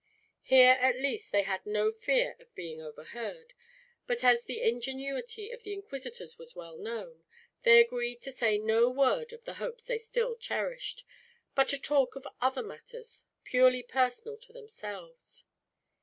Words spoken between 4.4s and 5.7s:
the ingenuity of